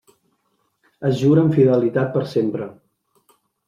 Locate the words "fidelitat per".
1.59-2.27